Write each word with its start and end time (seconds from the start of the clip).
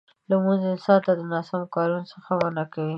لمونځ 0.29 0.61
انسان 0.71 0.99
د 1.19 1.21
ناسم 1.31 1.61
کارونو 1.75 2.09
څخه 2.13 2.31
منع 2.41 2.65
کوي. 2.73 2.89